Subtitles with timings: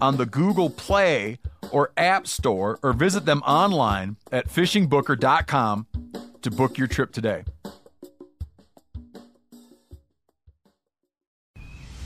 [0.00, 1.38] on the Google Play
[1.70, 5.86] or App Store or visit them online at fishingbooker.com
[6.42, 7.44] to book your trip today.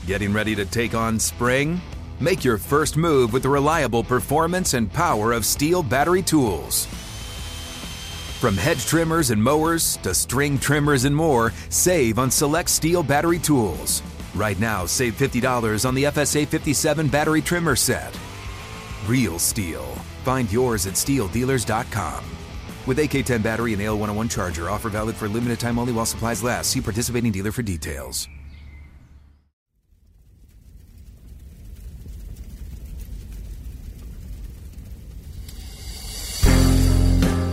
[0.05, 1.81] Getting ready to take on spring?
[2.19, 6.87] Make your first move with the reliable performance and power of STIHL battery tools.
[8.39, 13.39] From hedge trimmers and mowers to string trimmers and more, save on select STIHL battery
[13.39, 14.01] tools.
[14.37, 18.15] Right now, save $50 on the FSA 57 battery trimmer set.
[19.07, 19.83] Real STIHL.
[20.23, 22.23] Find yours at stihldealers.com.
[22.85, 26.69] With AK10 battery and AL101 charger, offer valid for limited time only while supplies last.
[26.69, 28.29] See participating dealer for details.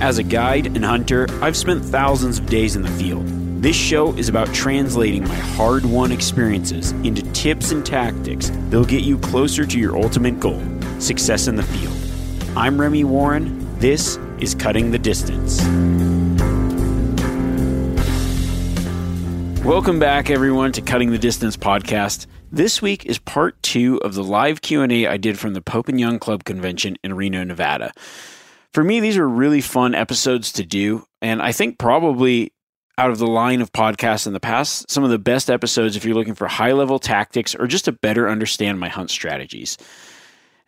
[0.03, 3.44] As a guide and hunter, I've spent thousands of days in the field.
[3.65, 9.05] This show is about translating my hard won experiences into tips and tactics that'll get
[9.05, 10.63] you closer to your ultimate goal
[10.99, 11.97] success in the field.
[12.59, 13.79] I'm Remy Warren.
[13.79, 15.63] This is Cutting the Distance.
[19.65, 22.27] Welcome back everyone to Cutting the Distance podcast.
[22.53, 25.99] This week is part 2 of the live Q&A I did from the Pope and
[25.99, 27.95] Young Club convention in Reno, Nevada.
[28.75, 32.51] For me these are really fun episodes to do and I think probably
[32.97, 36.05] out of the line of podcasts in the past, some of the best episodes if
[36.05, 39.77] you're looking for high level tactics or just to better understand my hunt strategies.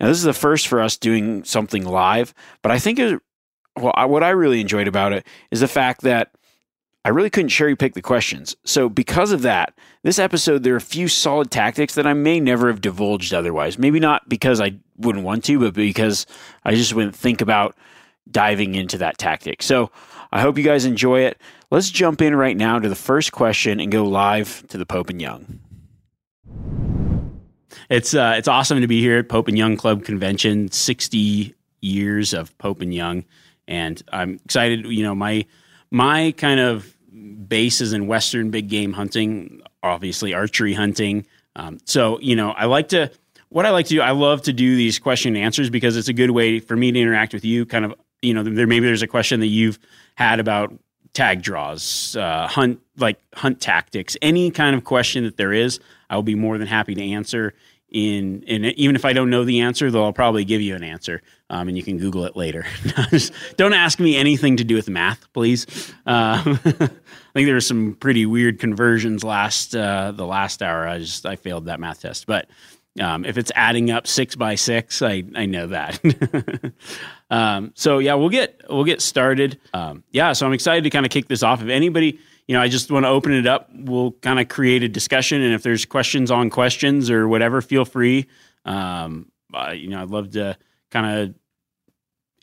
[0.01, 3.21] Now, this is the first for us doing something live, but I think it,
[3.77, 6.33] well, I, what I really enjoyed about it is the fact that
[7.05, 8.57] I really couldn't cherry pick the questions.
[8.65, 12.41] So, because of that, this episode, there are a few solid tactics that I may
[12.41, 13.79] never have divulged otherwise.
[13.79, 16.27] Maybe not because I wouldn't want to, but because
[16.65, 17.77] I just wouldn't think about
[18.29, 19.63] diving into that tactic.
[19.63, 19.93] So,
[20.33, 21.41] I hope you guys enjoy it.
[21.71, 25.11] Let's jump in right now to the first question and go live to the Pope
[25.11, 25.61] and Young.
[27.89, 30.71] It's uh, it's awesome to be here at Pope and Young Club Convention.
[30.71, 33.25] Sixty years of Pope and Young,
[33.69, 34.87] and I'm excited.
[34.87, 35.47] You know, my
[35.91, 36.97] my kind of
[37.49, 41.27] base is in Western big game hunting, obviously archery hunting.
[41.55, 43.11] Um, so you know, I like to
[43.49, 44.01] what I like to do.
[44.01, 46.93] I love to do these question and answers because it's a good way for me
[46.93, 47.67] to interact with you.
[47.67, 49.79] Kind of, you know, there maybe there's a question that you've
[50.17, 50.75] had about
[51.17, 56.17] tag draws, uh, hunt like hunt tactics, any kind of question that there is, I
[56.17, 57.55] will be more than happy to answer.
[57.89, 60.83] In, in even if I don't know the answer, though, I'll probably give you an
[60.83, 62.67] answer, um, and you can Google it later.
[63.57, 65.67] don't ask me anything to do with math, please.
[66.05, 66.53] Uh, I
[67.33, 70.87] think there were some pretty weird conversions last uh, the last hour.
[70.87, 72.49] I just I failed that math test, but
[73.01, 76.01] um, if it's adding up six by six, I I know that.
[77.31, 79.59] um, so yeah, we'll get we'll get started.
[79.75, 81.63] Um, yeah, so I'm excited to kind of kick this off.
[81.63, 83.71] If anybody you know, I just want to open it up.
[83.75, 87.85] We'll kind of create a discussion, and if there's questions on questions or whatever, feel
[87.85, 88.27] free.
[88.65, 90.57] Um, uh, you know, I'd love to
[90.91, 91.35] kind of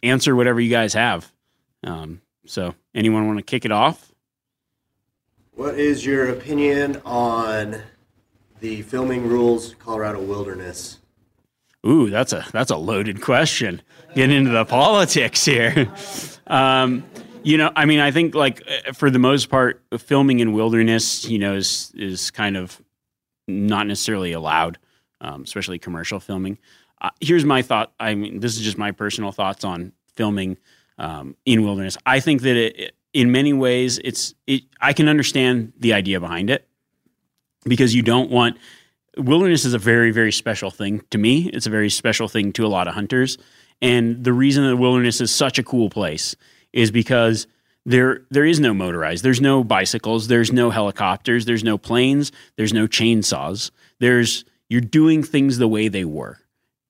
[0.01, 1.31] answer whatever you guys have.
[1.83, 4.11] Um, so, anyone want to kick it off?
[5.51, 7.81] What is your opinion on
[8.59, 10.99] the filming rules, Colorado Wilderness?
[11.85, 13.81] Ooh, that's a that's a loaded question.
[14.15, 15.91] Getting into the politics here.
[16.45, 17.05] Um,
[17.43, 21.25] you know, I mean, I think like uh, for the most part, filming in wilderness,
[21.25, 22.81] you know, is is kind of
[23.47, 24.77] not necessarily allowed,
[25.21, 26.57] um, especially commercial filming.
[27.01, 27.93] Uh, here's my thought.
[27.97, 30.57] I mean, this is just my personal thoughts on filming
[30.97, 31.97] um, in wilderness.
[32.05, 34.63] I think that it, in many ways, it's it.
[34.81, 36.67] I can understand the idea behind it
[37.65, 38.57] because you don't want
[39.17, 41.49] wilderness is a very very special thing to me.
[41.53, 43.37] It's a very special thing to a lot of hunters,
[43.81, 46.35] and the reason that wilderness is such a cool place
[46.71, 47.47] is because
[47.85, 49.23] there there is no motorized.
[49.23, 50.27] There's no bicycles.
[50.27, 51.45] There's no helicopters.
[51.45, 52.31] There's no planes.
[52.55, 53.71] There's no chainsaws.
[53.99, 56.39] There's you're doing things the way they were.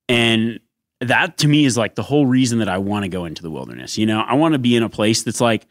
[0.07, 0.59] And
[1.01, 3.51] that to me is like the whole reason that I want to go into the
[3.51, 3.97] wilderness.
[3.97, 5.67] You know, I want to be in a place that's like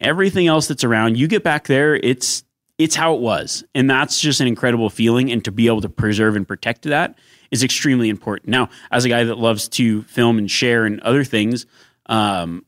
[0.00, 1.18] everything else that's around.
[1.18, 2.44] You get back there, it's
[2.78, 3.64] it's how it was.
[3.74, 7.18] And that's just an incredible feeling and to be able to preserve and protect that
[7.50, 8.50] is extremely important.
[8.50, 11.66] Now, as a guy that loves to film and share and other things,
[12.06, 12.64] um,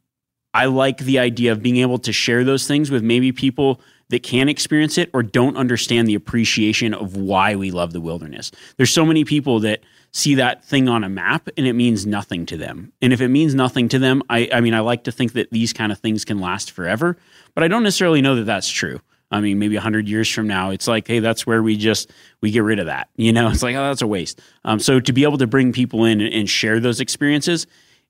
[0.55, 4.23] I like the idea of being able to share those things with maybe people that
[4.23, 8.51] can experience it or don't understand the appreciation of why we love the wilderness.
[8.77, 9.81] There's so many people that
[10.13, 12.93] see that thing on a map and it means nothing to them.
[13.03, 15.51] And if it means nothing to them, I, I mean, I like to think that
[15.51, 17.19] these kind of things can last forever,
[17.55, 19.01] but I don't necessarily know that that's true.
[19.31, 22.11] I mean, maybe 100 years from now, it's like, hey, that's where we just
[22.41, 23.09] we get rid of that.
[23.17, 24.41] You know, it's like, oh, that's a waste.
[24.65, 27.67] Um, so to be able to bring people in and share those experiences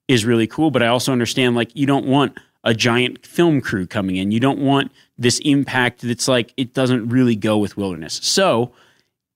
[0.06, 0.70] is really cool.
[0.70, 4.30] But I also understand, like, you don't want a giant film crew coming in.
[4.30, 8.20] You don't want this impact that's like it doesn't really go with wilderness.
[8.22, 8.72] So,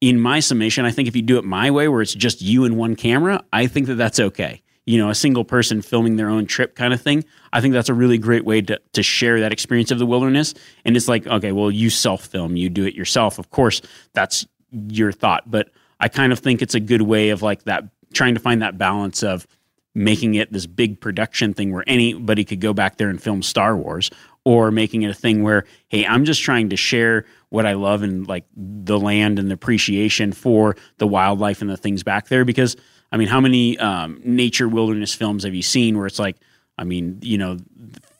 [0.00, 2.64] in my summation, I think if you do it my way, where it's just you
[2.64, 4.61] and one camera, I think that that's okay.
[4.84, 7.24] You know, a single person filming their own trip kind of thing.
[7.52, 10.54] I think that's a really great way to, to share that experience of the wilderness.
[10.84, 13.38] And it's like, okay, well, you self film, you do it yourself.
[13.38, 13.80] Of course,
[14.12, 15.50] that's your thought.
[15.50, 15.70] But
[16.00, 18.76] I kind of think it's a good way of like that, trying to find that
[18.76, 19.46] balance of
[19.94, 23.76] making it this big production thing where anybody could go back there and film Star
[23.76, 24.10] Wars
[24.44, 28.02] or making it a thing where hey i'm just trying to share what i love
[28.02, 32.44] and like the land and the appreciation for the wildlife and the things back there
[32.44, 32.76] because
[33.12, 36.36] i mean how many um, nature wilderness films have you seen where it's like
[36.78, 37.58] i mean you know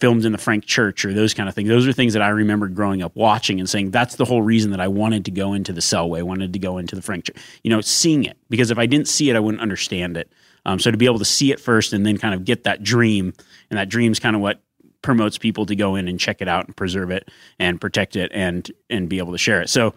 [0.02, 1.68] films in the frank church or those kind of things?
[1.68, 4.72] Those are things that i remember growing up watching and saying that's the whole reason
[4.72, 7.36] that i wanted to go into the selway wanted to go into the frank church.
[7.62, 10.30] You know seeing it because if i didn't see it i wouldn't understand it.
[10.64, 12.82] Um, so to be able to see it first and then kind of get that
[12.82, 13.32] dream
[13.70, 14.60] and that dream's kind of what
[15.02, 17.28] promotes people to go in and check it out and preserve it
[17.58, 19.68] and protect it and and be able to share it.
[19.68, 19.94] So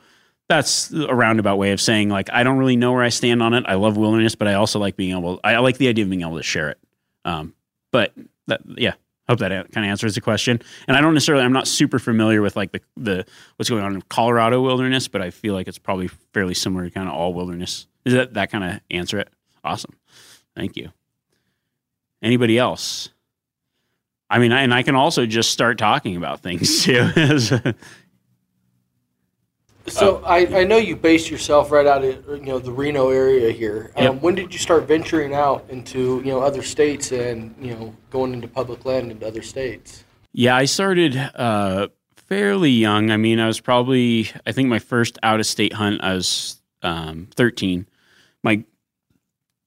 [0.47, 3.53] that's a roundabout way of saying like I don't really know where I stand on
[3.53, 3.65] it.
[3.67, 5.39] I love wilderness, but I also like being able.
[5.43, 6.79] I like the idea of being able to share it.
[7.23, 7.55] Um,
[7.91, 8.13] but
[8.47, 8.93] that, yeah,
[9.27, 10.61] hope that kind of answers the question.
[10.87, 11.43] And I don't necessarily.
[11.43, 13.25] I'm not super familiar with like the the
[13.55, 16.91] what's going on in Colorado wilderness, but I feel like it's probably fairly similar to
[16.91, 17.87] kind of all wilderness.
[18.05, 19.29] Is that that kind of answer it?
[19.63, 19.95] Awesome,
[20.55, 20.91] thank you.
[22.21, 23.09] Anybody else?
[24.29, 27.09] I mean, and I can also just start talking about things too.
[29.87, 33.51] so I, I know you based yourself right out of you know the Reno area
[33.51, 33.91] here.
[33.95, 37.95] Um, When did you start venturing out into you know other states and you know
[38.09, 40.03] going into public land into other states?
[40.33, 41.87] yeah, I started uh,
[42.17, 43.09] fairly young.
[43.11, 46.01] I mean, I was probably I think my first out of state hunt.
[46.01, 47.87] I was um, 13.
[48.43, 48.63] My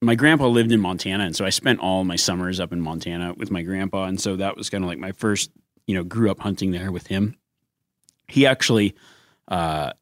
[0.01, 3.35] my grandpa lived in Montana, and so I spent all my summers up in Montana
[3.37, 5.51] with my grandpa, and so that was kind of like my first,
[5.87, 7.37] you know, grew up hunting there with him.
[8.29, 8.95] He actually,
[9.49, 9.93] uh,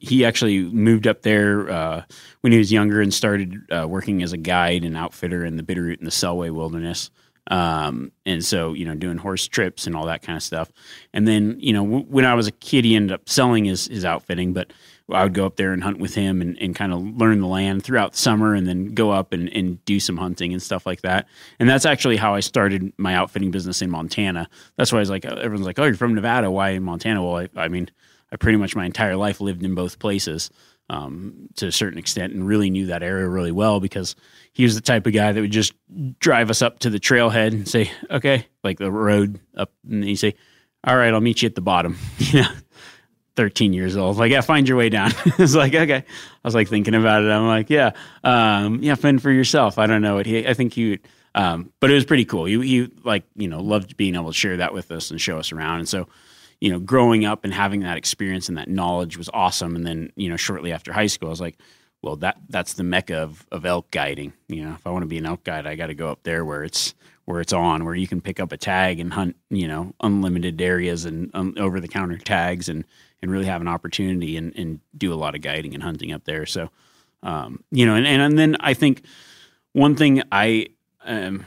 [0.00, 2.02] he, actually moved up there uh,
[2.40, 5.62] when he was younger and started uh, working as a guide and outfitter in the
[5.62, 7.10] Bitterroot and the Selway Wilderness.
[7.48, 10.70] Um, and so, you know, doing horse trips and all that kind of stuff.
[11.12, 13.88] And then, you know, w- when I was a kid, he ended up selling his,
[13.88, 14.72] his outfitting, but
[15.10, 17.48] I would go up there and hunt with him and, and kind of learn the
[17.48, 20.86] land throughout the summer and then go up and, and do some hunting and stuff
[20.86, 21.26] like that.
[21.58, 24.48] And that's actually how I started my outfitting business in Montana.
[24.76, 26.48] That's why I was like, everyone's like, oh, you're from Nevada.
[26.48, 27.24] Why in Montana?
[27.24, 27.90] Well, I, I mean,
[28.32, 30.50] I pretty much my entire life lived in both places
[30.88, 34.16] um, to a certain extent and really knew that area really well because
[34.52, 35.74] he was the type of guy that would just
[36.18, 40.16] drive us up to the trailhead and say, okay, like the road up, and he'd
[40.16, 40.34] say,
[40.84, 41.96] all right, I'll meet you at the bottom.
[42.18, 42.48] You know,
[43.36, 44.18] 13 years old.
[44.18, 45.10] Like, yeah, find your way down.
[45.38, 45.96] it's like, okay.
[45.96, 46.04] I
[46.44, 47.30] was like thinking about it.
[47.30, 47.92] I'm like, yeah,
[48.24, 49.78] um, yeah, fend for yourself.
[49.78, 50.98] I don't know what he, I think he,
[51.34, 52.44] um, but it was pretty cool.
[52.44, 55.38] He, he like, you know, loved being able to share that with us and show
[55.38, 55.80] us around.
[55.80, 56.08] And so,
[56.62, 59.74] you know, growing up and having that experience and that knowledge was awesome.
[59.74, 61.58] And then, you know, shortly after high school, I was like,
[62.02, 64.32] well, that that's the mecca of, of elk guiding.
[64.46, 66.22] You know, if I want to be an elk guide, I got to go up
[66.22, 69.34] there where it's where it's on, where you can pick up a tag and hunt,
[69.50, 72.84] you know, unlimited areas and um, over the counter tags and
[73.22, 76.22] and really have an opportunity and, and do a lot of guiding and hunting up
[76.26, 76.46] there.
[76.46, 76.70] So,
[77.24, 79.02] um, you know, and, and and then I think
[79.72, 80.68] one thing I
[81.04, 81.44] um,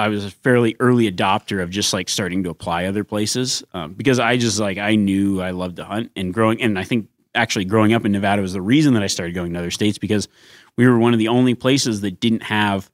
[0.00, 3.92] I was a fairly early adopter of just like starting to apply other places um,
[3.92, 7.08] because I just like I knew I loved to hunt and growing and I think
[7.34, 9.98] actually growing up in Nevada was the reason that I started going to other states
[9.98, 10.26] because
[10.76, 12.90] we were one of the only places that didn't have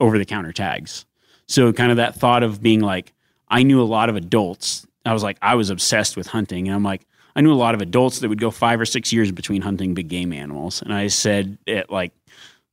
[0.00, 1.06] over the counter tags.
[1.46, 3.12] So kind of that thought of being like
[3.48, 4.86] I knew a lot of adults.
[5.06, 7.06] I was like I was obsessed with hunting and I'm like
[7.36, 9.94] I knew a lot of adults that would go 5 or 6 years between hunting
[9.94, 12.12] big game animals and I said it like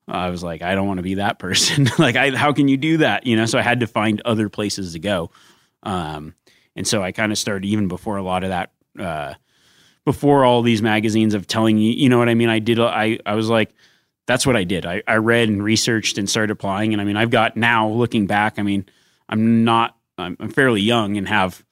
[0.10, 1.90] I was like, I don't want to be that person.
[2.00, 3.26] like, I, how can you do that?
[3.26, 5.32] You know, so I had to find other places to go.
[5.84, 6.34] Um,
[6.76, 9.36] and so I kind of started even before a lot of that, uh,
[10.06, 12.50] before all these magazines of telling you, you know what I mean?
[12.50, 13.72] I did, I, I was like,
[14.26, 14.86] that's what I did.
[14.86, 16.94] I, I read and researched and started applying.
[16.94, 18.86] And I mean, I've got now looking back, I mean,
[19.28, 21.64] I'm not, I'm, I'm fairly young and have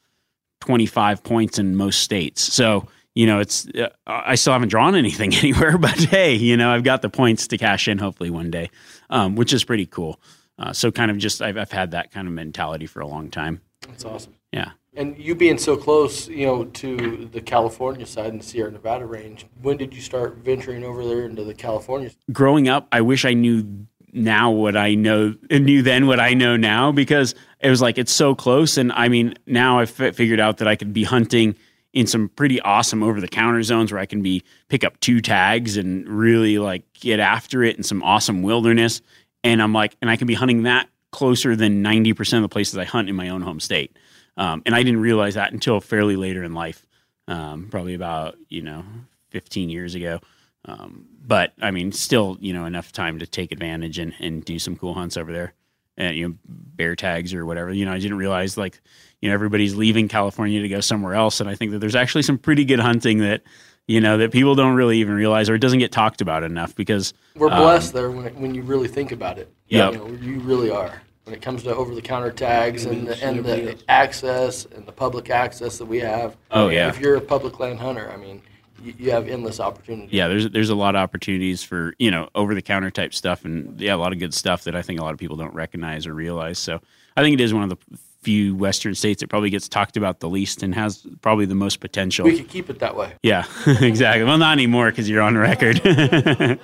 [0.61, 2.41] 25 points in most states.
[2.41, 2.87] So,
[3.17, 6.83] you know, it's, uh, I still haven't drawn anything anywhere, but hey, you know, I've
[6.83, 8.69] got the points to cash in hopefully one day,
[9.09, 10.19] um, which is pretty cool.
[10.59, 13.31] Uh, so kind of just, I've, I've had that kind of mentality for a long
[13.31, 13.61] time.
[13.87, 14.35] That's awesome.
[14.51, 14.71] Yeah.
[14.95, 19.47] And you being so close, you know, to the California side and Sierra Nevada range,
[19.63, 22.11] when did you start venturing over there into the California?
[22.31, 26.33] growing up, I wish I knew now what I know and knew then what I
[26.33, 28.77] know now because it was like it's so close.
[28.77, 31.55] And I mean, now I've fi- figured out that I could be hunting
[31.97, 35.19] in some pretty awesome over the counter zones where I can be pick up two
[35.19, 39.01] tags and really like get after it in some awesome wilderness.
[39.43, 42.77] And I'm like, and I can be hunting that closer than 90% of the places
[42.77, 43.97] I hunt in my own home state.
[44.37, 46.85] Um, and I didn't realize that until fairly later in life,
[47.27, 48.83] um, probably about, you know,
[49.31, 50.19] 15 years ago.
[50.65, 54.59] Um, but I mean, still, you know, enough time to take advantage and, and do
[54.59, 55.55] some cool hunts over there.
[55.97, 57.73] And, you know, bear tags or whatever.
[57.73, 58.79] You know, I didn't realize like,
[59.19, 61.39] you know, everybody's leaving California to go somewhere else.
[61.39, 63.41] And I think that there's actually some pretty good hunting that,
[63.87, 66.75] you know, that people don't really even realize or it doesn't get talked about enough
[66.75, 69.51] because We're um, blessed there when, when you really think about it.
[69.69, 69.93] Yep.
[69.93, 71.01] You, know, you really are.
[71.23, 74.93] When it comes to over the counter tags and the, and the access and the
[74.93, 76.37] public access that we have.
[76.51, 76.87] Oh, yeah.
[76.87, 78.41] If you're a public land hunter, I mean,
[78.83, 80.13] you, you have endless opportunities.
[80.13, 83.45] yeah, there's there's a lot of opportunities for you know over the counter type stuff,
[83.45, 85.53] and yeah, a lot of good stuff that I think a lot of people don't
[85.53, 86.59] recognize or realize.
[86.59, 86.79] So
[87.15, 87.77] I think it is one of the
[88.21, 91.79] few Western states that probably gets talked about the least and has probably the most
[91.79, 92.25] potential.
[92.25, 93.13] We could keep it that way.
[93.23, 94.23] yeah, exactly.
[94.25, 95.79] Well, not anymore because you're on record.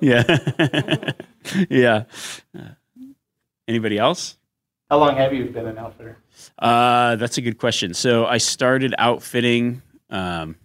[0.00, 0.38] yeah,
[1.68, 2.04] yeah.
[2.58, 2.68] Uh,
[3.68, 4.38] anybody else?
[4.90, 6.18] How long have you been an outfitter?
[6.58, 7.94] Uh, that's a good question.
[7.94, 9.82] So I started outfitting.
[10.10, 10.56] Um,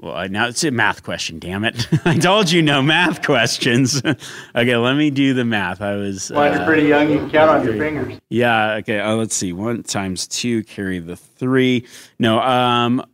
[0.00, 1.38] well, I, now it's a math question.
[1.38, 1.86] Damn it!
[2.06, 4.00] I told you no math questions.
[4.56, 5.82] okay, let me do the math.
[5.82, 6.30] I was.
[6.30, 7.10] Are uh, pretty young.
[7.10, 8.18] You can count on your fingers.
[8.30, 8.76] Yeah.
[8.76, 8.98] Okay.
[8.98, 9.52] Uh, let's see.
[9.52, 11.86] One times two carry the three.
[12.18, 12.40] No.
[12.40, 13.04] Um,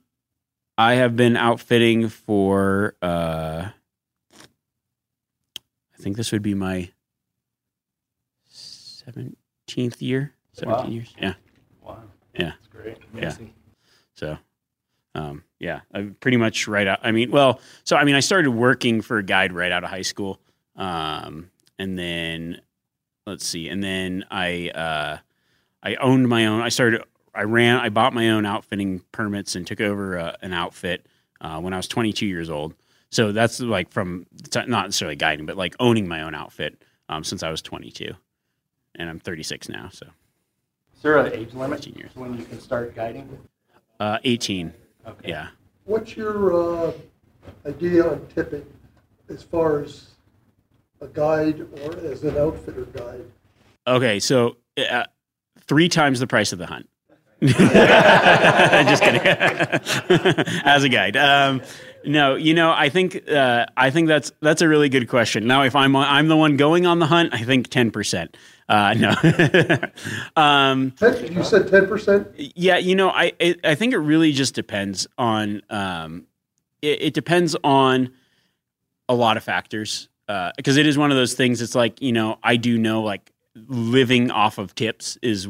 [0.79, 2.95] I have been outfitting for.
[3.03, 3.71] Uh,
[4.33, 6.91] I think this would be my
[8.49, 10.35] seventeenth year.
[10.53, 10.91] Seventeen Wow.
[10.91, 11.15] years.
[11.21, 11.35] Yeah.
[11.83, 12.03] Wow.
[12.39, 12.53] Yeah.
[12.53, 12.99] That's great.
[13.13, 13.35] Yeah.
[14.15, 14.39] So,
[15.17, 17.01] um, yeah, I pretty much right out.
[17.03, 19.91] I mean, well, so I mean, I started working for a guide right out of
[19.91, 20.39] high school,
[20.77, 22.61] um, and then
[23.27, 25.19] let's see, and then I uh,
[25.83, 26.61] I owned my own.
[26.61, 27.03] I started.
[27.35, 27.77] I ran.
[27.79, 31.07] I bought my own outfitting permits and took over uh, an outfit
[31.41, 32.75] uh, when I was 22 years old.
[33.11, 37.43] So that's like from not necessarily guiding, but like owning my own outfit um, since
[37.43, 38.13] I was 22,
[38.97, 39.91] and I'm 36 now.
[39.93, 40.07] So
[40.97, 42.11] Is there an age limit 15 years.
[42.15, 43.39] when you can start guiding?
[44.01, 44.73] uh, 18.
[45.07, 45.29] Okay.
[45.31, 45.49] Yeah.
[45.85, 46.93] What's your uh,
[47.67, 48.67] idea on tipping
[49.29, 50.09] as far as
[51.01, 53.25] a guide or as an outfitter guide?
[53.87, 54.57] Okay, so
[54.91, 55.05] uh,
[55.61, 56.89] three times the price of the hunt.
[57.43, 59.21] Just kidding.
[60.65, 61.61] As a guide, um,
[62.07, 65.47] no, you know, I think uh, I think that's that's a really good question.
[65.47, 68.37] Now, if I'm I'm the one going on the hunt, I think ten percent.
[68.69, 69.15] Uh, no,
[70.37, 72.29] um, You said ten percent?
[72.37, 76.27] yeah, you know, I it, I think it really just depends on um,
[76.83, 78.11] it, it depends on
[79.09, 80.09] a lot of factors
[80.57, 81.63] because it is one of those things.
[81.63, 83.33] It's like you know, I do know like
[83.69, 85.49] living off of tips is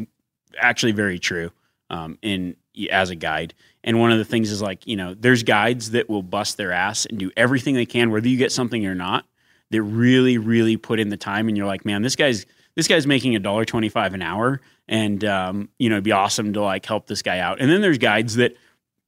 [0.58, 1.50] actually very true
[1.90, 2.56] um, in
[2.90, 3.54] as a guide.
[3.86, 6.72] And one of the things is like you know, there's guides that will bust their
[6.72, 9.24] ass and do everything they can, whether you get something or not.
[9.70, 13.04] That really, really put in the time, and you're like, man, this guy's this guy's
[13.04, 16.62] making a dollar twenty five an hour, and um, you know, it'd be awesome to
[16.62, 17.60] like help this guy out.
[17.60, 18.56] And then there's guides that,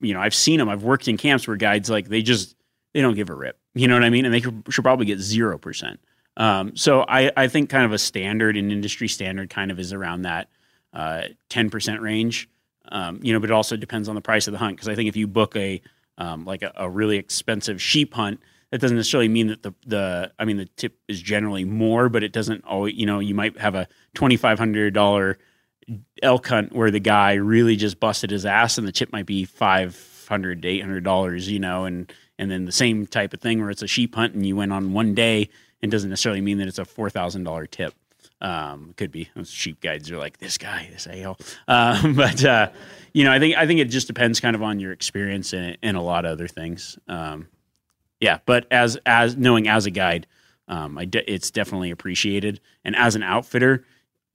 [0.00, 0.68] you know, I've seen them.
[0.68, 2.56] I've worked in camps where guides like they just
[2.92, 3.56] they don't give a rip.
[3.74, 4.24] You know what I mean?
[4.24, 6.00] And they could, should probably get zero percent.
[6.36, 9.92] Um, so I, I think kind of a standard, an industry standard, kind of is
[9.92, 10.48] around that
[10.92, 12.48] uh, ten percent range.
[12.90, 14.94] Um, you know, but it also depends on the price of the hunt because I
[14.94, 15.80] think if you book a
[16.16, 18.40] um, like a, a really expensive sheep hunt,
[18.70, 22.22] that doesn't necessarily mean that the the I mean the tip is generally more, but
[22.22, 22.94] it doesn't always.
[22.94, 25.38] You know, you might have a twenty five hundred dollar
[26.22, 29.44] elk hunt where the guy really just busted his ass, and the tip might be
[29.44, 31.48] five hundred to eight hundred dollars.
[31.48, 34.34] You know, and and then the same type of thing where it's a sheep hunt
[34.34, 35.48] and you went on one day,
[35.82, 37.94] and doesn't necessarily mean that it's a four thousand dollar tip.
[38.40, 41.38] Um, could be Those sheep guides are like this guy, this a hole.
[41.68, 42.70] Um, but uh,
[43.12, 45.76] you know, I think I think it just depends kind of on your experience and,
[45.82, 46.98] and a lot of other things.
[47.08, 47.48] Um,
[48.20, 50.26] yeah, but as as knowing as a guide,
[50.68, 52.60] um, I de- it's definitely appreciated.
[52.84, 53.84] And as an outfitter,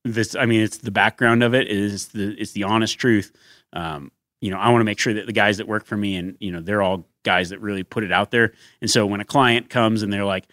[0.04, 3.32] this I mean, it's the background of it is the it's the honest truth.
[3.72, 6.18] Um, you know, I want to make sure that the guys that work for me
[6.18, 8.54] and you know they're all guys that really put it out there.
[8.82, 10.46] And so when a client comes and they're like,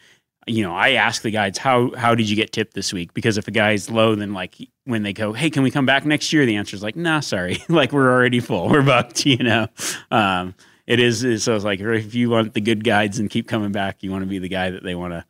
[0.47, 3.15] you know, I ask the guides how how did you get tipped this week?
[3.15, 6.05] Because if a guy's low, then like when they go, hey, can we come back
[6.05, 6.47] next year?
[6.47, 9.27] The answer is like, nah, sorry, like we're already full, we're booked.
[9.31, 9.69] You know,
[10.11, 10.55] um,
[10.87, 11.45] it is.
[11.45, 14.23] So it's like if you want the good guides and keep coming back, you want
[14.23, 15.25] to be the guy that they want to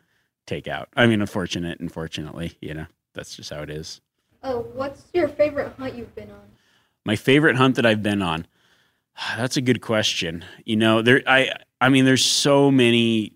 [0.46, 0.88] take out.
[0.96, 4.00] I mean, unfortunate, unfortunately, you know, that's just how it is.
[4.42, 6.40] Oh, what's your favorite hunt you've been on?
[7.04, 8.46] My favorite hunt that I've been on.
[9.36, 10.44] That's a good question.
[10.64, 13.34] You know, there I I mean there's so many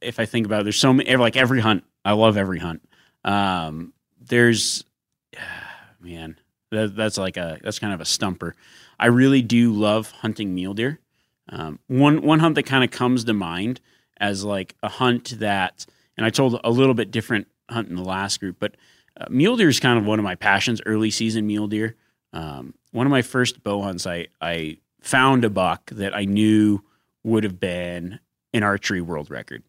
[0.00, 1.84] if I think about it, there's so many like every hunt.
[2.04, 2.86] I love every hunt.
[3.24, 4.84] Um there's
[6.00, 6.38] man,
[6.70, 8.54] that, that's like a that's kind of a stumper.
[8.98, 11.00] I really do love hunting mule deer.
[11.48, 13.80] Um, one one hunt that kind of comes to mind
[14.18, 15.86] as like a hunt that,
[16.16, 18.76] and I told a little bit different hunt in the last group, but
[19.20, 20.80] uh, mule deer is kind of one of my passions.
[20.84, 21.94] Early season mule deer.
[22.32, 26.82] Um, one of my first bow hunts, I I found a buck that I knew
[27.22, 28.18] would have been
[28.52, 29.62] an archery world record,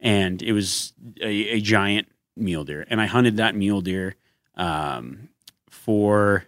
[0.00, 4.14] and it was a, a giant mule deer, and I hunted that mule deer
[4.56, 5.28] um,
[5.68, 6.44] for.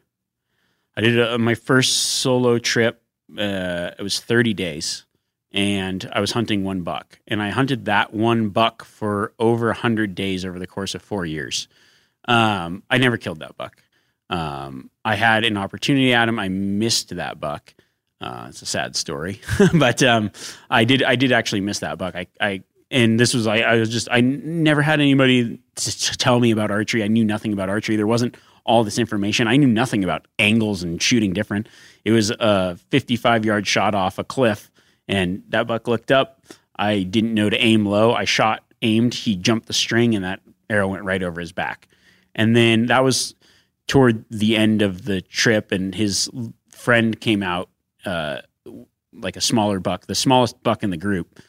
[0.97, 3.03] I did a, my first solo trip.
[3.37, 5.07] Uh, it was 30 days,
[5.53, 10.15] and I was hunting one buck, and I hunted that one buck for over 100
[10.15, 11.69] days over the course of four years.
[12.27, 13.83] Um, I never killed that buck.
[14.29, 16.39] Um, I had an opportunity at him.
[16.39, 17.75] I missed that buck.
[18.21, 19.41] Uh, it's a sad story,
[19.75, 20.31] but um,
[20.69, 21.03] I did.
[21.03, 22.15] I did actually miss that buck.
[22.15, 26.41] I, I and this was I, I was just I never had anybody to tell
[26.41, 27.03] me about archery.
[27.03, 27.97] I knew nothing about archery.
[27.97, 29.49] There wasn't all this information.
[29.49, 31.69] I knew nothing about angles and shooting different.
[32.05, 34.71] It was a 55 yard shot off a cliff,
[35.09, 36.45] and that buck looked up.
[36.77, 38.13] I didn't know to aim low.
[38.13, 39.15] I shot, aimed.
[39.15, 41.89] He jumped the string, and that arrow went right over his back.
[42.35, 43.35] And then that was
[43.87, 46.31] toward the end of the trip, and his
[46.71, 47.69] friend came out
[48.05, 48.39] uh,
[49.13, 51.41] like a smaller buck, the smallest buck in the group.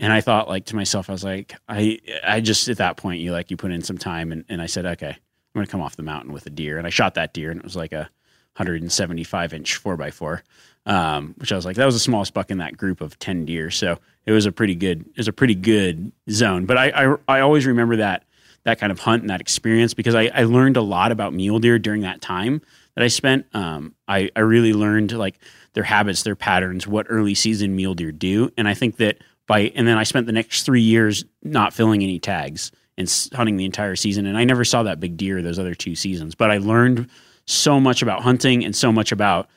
[0.00, 3.20] And I thought like to myself, I was like, I, I just, at that point,
[3.20, 5.16] you like, you put in some time and, and I said, okay,
[5.54, 6.78] I'm to come off the mountain with a deer.
[6.78, 8.08] And I shot that deer and it was like a
[8.56, 10.42] 175 inch four by four.
[10.86, 13.44] Um, which I was like, that was the smallest buck in that group of 10
[13.44, 13.70] deer.
[13.70, 16.64] So it was a pretty good, it was a pretty good zone.
[16.64, 18.24] But I, I, I always remember that,
[18.64, 21.58] that kind of hunt and that experience because I, I learned a lot about mule
[21.58, 22.62] deer during that time
[22.94, 23.46] that I spent.
[23.54, 25.38] Um, I, I really learned like
[25.74, 28.50] their habits, their patterns, what early season mule deer do.
[28.56, 29.18] And I think that
[29.50, 33.64] and then I spent the next three years not filling any tags and hunting the
[33.64, 34.26] entire season.
[34.26, 37.08] And I never saw that big deer those other two seasons, but I learned
[37.46, 39.48] so much about hunting and so much about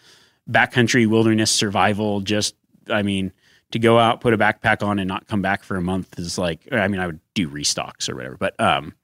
[0.49, 2.21] backcountry wilderness survival.
[2.21, 2.55] Just,
[2.89, 3.31] I mean,
[3.71, 6.37] to go out, put a backpack on, and not come back for a month is
[6.37, 8.95] like, I mean, I would do restocks or whatever, but um,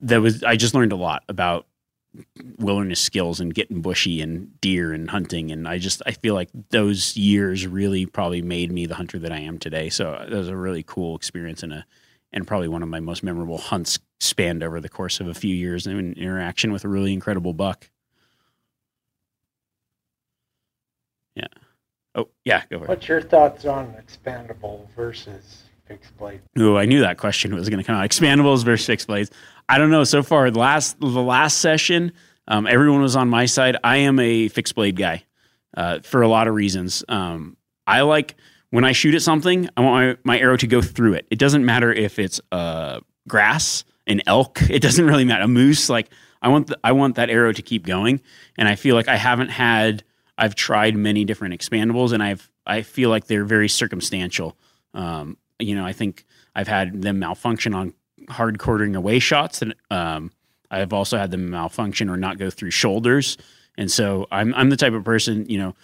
[0.00, 1.66] that was I just learned a lot about
[2.58, 6.48] wilderness skills and getting bushy and deer and hunting and I just I feel like
[6.70, 9.88] those years really probably made me the hunter that I am today.
[9.90, 11.86] So uh, it was a really cool experience and a
[12.32, 15.54] and probably one of my most memorable hunts spanned over the course of a few
[15.54, 17.88] years and an interaction with a really incredible buck.
[21.34, 21.46] Yeah.
[22.14, 22.88] Oh, yeah, go it.
[22.88, 26.40] What's your thoughts on expandable versus fixed blade?
[26.58, 28.08] Oh, I knew that question was going to come out.
[28.08, 29.30] Expandables versus fixed blades.
[29.68, 30.04] I don't know.
[30.04, 32.12] So far, the last the last session,
[32.46, 33.76] um, everyone was on my side.
[33.84, 35.24] I am a fixed blade guy
[35.76, 37.04] uh, for a lot of reasons.
[37.08, 38.36] Um, I like
[38.70, 41.26] when I shoot at something, I want my, my arrow to go through it.
[41.30, 44.60] It doesn't matter if it's uh, grass, an elk.
[44.70, 45.44] It doesn't really matter.
[45.44, 45.88] A moose.
[45.88, 46.08] Like
[46.40, 48.20] I want the, I want that arrow to keep going.
[48.56, 50.04] And I feel like I haven't had.
[50.40, 54.56] I've tried many different expandables, and I've I feel like they're very circumstantial.
[54.94, 57.92] Um, you know, I think I've had them malfunction on
[58.28, 60.30] hard quartering away shots, and um,
[60.70, 63.36] I've also had them malfunction or not go through shoulders.
[63.76, 65.74] And so I'm I'm the type of person, you know,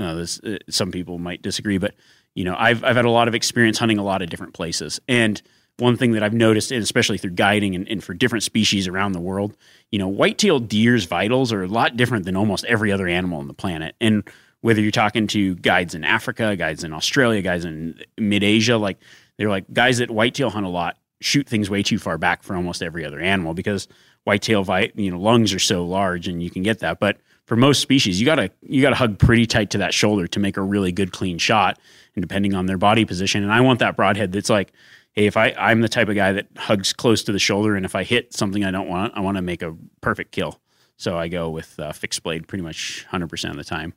[0.00, 1.94] uh, this, uh, some people might disagree, but
[2.34, 5.00] you know, I've I've had a lot of experience hunting a lot of different places,
[5.08, 5.40] and
[5.78, 9.12] one thing that I've noticed, and especially through guiding and, and for different species around
[9.12, 9.56] the world,
[9.90, 13.48] you know, white-tailed deer's vitals are a lot different than almost every other animal on
[13.48, 14.22] the planet, and
[14.60, 18.98] whether you're talking to guides in Africa, guides in Australia, guys in mid Asia, like
[19.36, 22.54] they're like guys that whitetail hunt a lot shoot things way too far back for
[22.56, 23.88] almost every other animal because
[24.24, 27.00] whitetail vi- you know lungs are so large and you can get that.
[27.00, 30.40] But for most species, you gotta you gotta hug pretty tight to that shoulder to
[30.40, 31.78] make a really good clean shot,
[32.14, 33.42] and depending on their body position.
[33.42, 34.72] And I want that broadhead that's like,
[35.12, 37.84] hey, if I I'm the type of guy that hugs close to the shoulder, and
[37.84, 40.60] if I hit something I don't want, I want to make a perfect kill.
[40.96, 43.92] So I go with uh, fixed blade pretty much 100% of the time.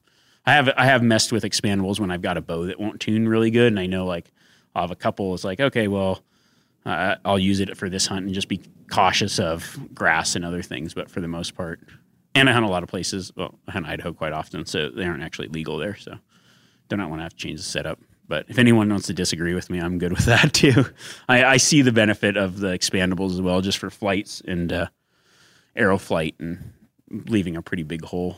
[0.45, 3.27] I have I have messed with expandables when I've got a bow that won't tune
[3.27, 4.31] really good, and I know like
[4.73, 5.33] I'll have a couple.
[5.33, 6.21] It's like okay, well,
[6.85, 10.61] uh, I'll use it for this hunt and just be cautious of grass and other
[10.61, 10.93] things.
[10.93, 11.79] But for the most part,
[12.33, 13.31] and I hunt a lot of places.
[13.35, 15.95] Well, I hunt Idaho quite often, so they aren't actually legal there.
[15.95, 16.17] So
[16.89, 17.99] do not want to have to change the setup.
[18.27, 20.85] But if anyone wants to disagree with me, I'm good with that too.
[21.29, 24.87] I, I see the benefit of the expandables as well, just for flights and uh,
[25.75, 26.73] aero flight and
[27.09, 28.37] leaving a pretty big hole.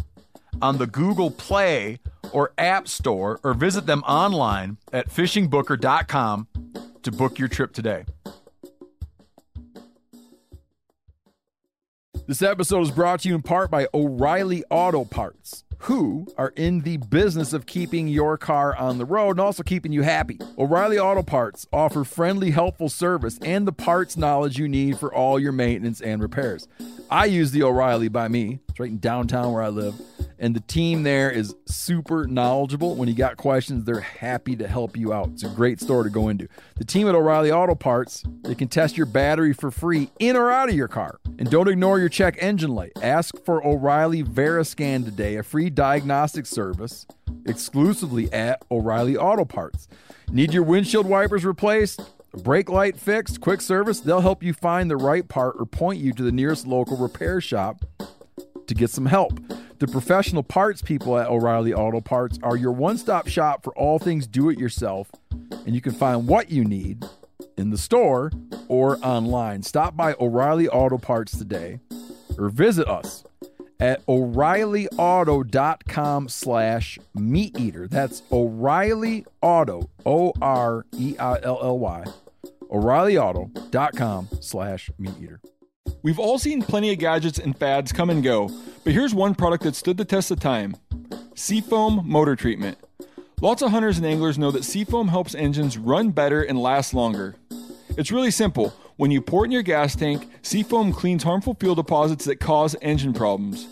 [0.61, 1.99] on the Google Play
[2.31, 6.47] or App Store or visit them online at fishingbooker.com
[7.03, 8.05] to book your trip today.
[12.27, 16.81] This episode is brought to you in part by O'Reilly Auto Parts, who are in
[16.81, 20.37] the business of keeping your car on the road and also keeping you happy.
[20.57, 25.39] O'Reilly Auto Parts offer friendly, helpful service and the parts knowledge you need for all
[25.39, 26.67] your maintenance and repairs.
[27.09, 29.95] I use the O'Reilly by me, it's right in downtown where I live
[30.41, 32.95] and the team there is super knowledgeable.
[32.95, 35.29] When you got questions, they're happy to help you out.
[35.29, 36.47] It's a great store to go into.
[36.77, 40.51] The team at O'Reilly Auto Parts, they can test your battery for free in or
[40.51, 41.19] out of your car.
[41.37, 42.91] And don't ignore your check engine light.
[43.03, 47.05] Ask for O'Reilly Veriscan today, a free diagnostic service
[47.45, 49.87] exclusively at O'Reilly Auto Parts.
[50.31, 52.01] Need your windshield wipers replaced?
[52.43, 56.13] Brake light fixed, quick service, they'll help you find the right part or point you
[56.13, 57.85] to the nearest local repair shop
[58.67, 59.37] to get some help.
[59.81, 63.97] The professional parts people at O'Reilly Auto Parts are your one stop shop for all
[63.97, 65.09] things do it yourself,
[65.65, 67.03] and you can find what you need
[67.57, 68.31] in the store
[68.67, 69.63] or online.
[69.63, 71.79] Stop by O'Reilly Auto Parts today
[72.37, 73.23] or visit us
[73.79, 82.03] at o'reillyauto.com slash meat eater that's o'reilly auto o-r-e-i-l-l-y
[82.69, 85.41] o'reillyauto.com slash meat eater
[86.03, 88.49] We've all seen plenty of gadgets and fads come and go,
[88.83, 90.75] but here's one product that stood the test of time
[91.35, 92.77] Seafoam Motor Treatment.
[93.41, 97.35] Lots of hunters and anglers know that Seafoam helps engines run better and last longer.
[97.97, 98.73] It's really simple.
[98.97, 102.75] When you pour it in your gas tank, Seafoam cleans harmful fuel deposits that cause
[102.81, 103.67] engine problems.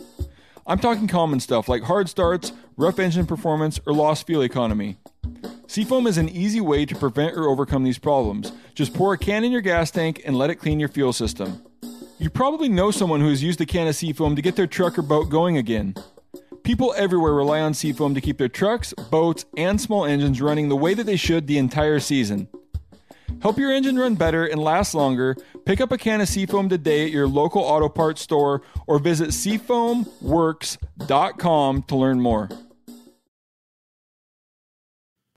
[0.66, 4.98] I'm talking common stuff like hard starts, rough engine performance, or lost fuel economy.
[5.68, 8.52] Seafoam is an easy way to prevent or overcome these problems.
[8.74, 11.62] Just pour a can in your gas tank and let it clean your fuel system.
[12.22, 15.00] You probably know someone who has used a can of Seafoam to get their truck
[15.00, 15.96] or boat going again.
[16.64, 20.76] People everywhere rely on Seafoam to keep their trucks, boats, and small engines running the
[20.76, 22.50] way that they should the entire season.
[23.42, 25.38] Help your engine run better and last longer.
[25.64, 29.30] Pick up a can of Seafoam today at your local auto parts store or visit
[29.30, 32.50] seafoamworks.com to learn more.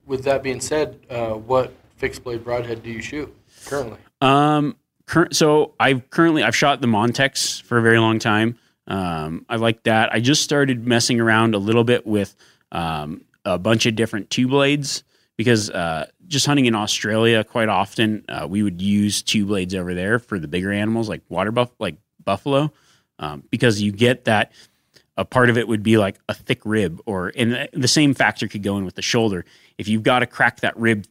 [0.05, 3.33] With that being said, uh, what fixed blade broadhead do you shoot
[3.65, 3.99] currently?
[4.19, 5.35] Um, current.
[5.35, 8.57] So I've currently I've shot the Montec for a very long time.
[8.87, 10.13] Um, I like that.
[10.13, 12.35] I just started messing around a little bit with
[12.71, 15.03] um, a bunch of different two blades
[15.37, 19.93] because uh, just hunting in Australia quite often uh, we would use two blades over
[19.93, 22.71] there for the bigger animals like water buff like buffalo
[23.19, 24.51] um, because you get that
[25.15, 28.47] a part of it would be like a thick rib or and the same factor
[28.47, 29.45] could go in with the shoulder
[29.77, 31.05] if you've got to crack that rib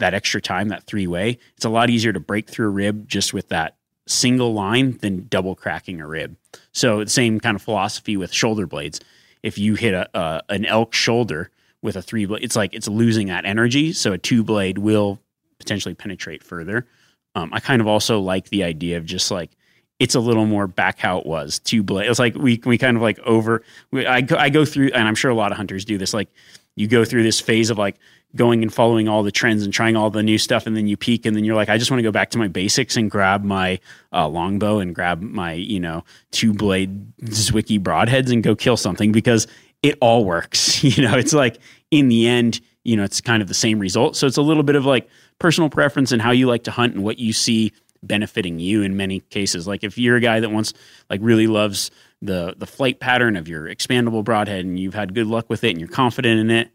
[0.00, 3.08] that extra time, that three way, it's a lot easier to break through a rib
[3.08, 6.36] just with that single line than double cracking a rib.
[6.72, 9.00] So the same kind of philosophy with shoulder blades.
[9.42, 11.50] If you hit a, a an elk shoulder
[11.82, 13.92] with a three blade, it's like it's losing that energy.
[13.92, 15.18] So a two blade will
[15.58, 16.86] potentially penetrate further.
[17.34, 19.50] Um, I kind of also like the idea of just like
[19.98, 22.10] it's a little more back how it was two blade.
[22.10, 23.62] It's like we we kind of like over.
[23.90, 26.12] We, I go, I go through, and I'm sure a lot of hunters do this.
[26.12, 26.28] Like
[26.74, 27.96] you go through this phase of like
[28.36, 30.96] going and following all the trends and trying all the new stuff and then you
[30.96, 33.10] peak and then you're like i just want to go back to my basics and
[33.10, 33.78] grab my
[34.12, 39.10] uh, longbow and grab my you know two blade Zwickey broadheads and go kill something
[39.10, 39.46] because
[39.82, 41.16] it all works you know?
[41.16, 41.58] It's like
[41.90, 44.16] in the end you know it's kind of the same result.
[44.16, 46.94] So it's a little bit of like personal preference and how you like to hunt
[46.94, 49.66] and what you see benefiting you in many cases.
[49.66, 50.72] Like if you're a guy that wants
[51.08, 51.90] like really loves
[52.22, 55.70] the the flight pattern of your expandable broadhead and you've had good luck with it
[55.70, 56.70] and you're confident in it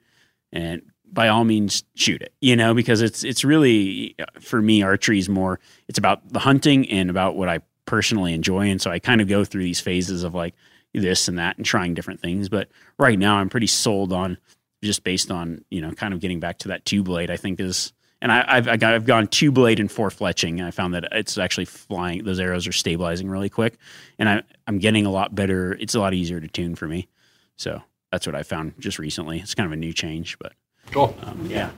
[0.51, 0.81] and
[1.15, 5.27] by all means shoot it you know because it's it's really for me archery is
[5.27, 8.69] more it's about the hunting and about what i personally enjoy.
[8.69, 10.53] And so i kind of go through these phases of like
[10.93, 12.49] this and that and trying different things.
[12.49, 14.37] But right now i'm pretty sold on
[14.83, 17.59] just based on you know kind of getting back to that two blade i think
[17.59, 21.07] is and I, have I've gone two blade and four fletching and i found that
[21.11, 23.77] it's actually flying those arrows are stabilizing really quick.
[24.19, 27.07] And I, i'm getting a lot better it's a lot easier to tune for me.
[27.55, 29.39] So that's what i found just recently.
[29.39, 30.53] It's kind of a new change but
[30.91, 31.15] Cool.
[31.23, 31.71] Um, yeah.